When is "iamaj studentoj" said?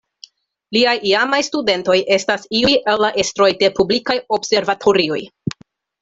1.09-1.97